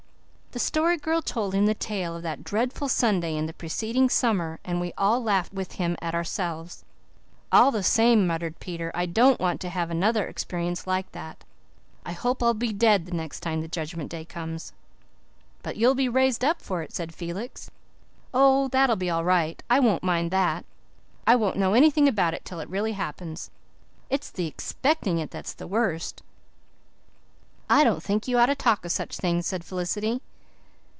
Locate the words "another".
9.89-10.27